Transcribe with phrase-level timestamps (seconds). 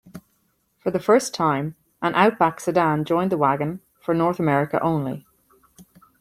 [0.79, 5.27] For the first time, an Outback sedan joined the wagon for North America only.